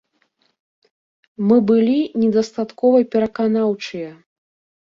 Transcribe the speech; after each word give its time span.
Мы 1.51 1.57
былі 1.71 1.99
недастаткова 2.23 2.97
пераканаўчыя. 3.17 4.11